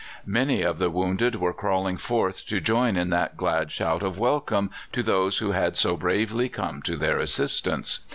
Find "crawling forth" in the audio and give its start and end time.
1.53-2.47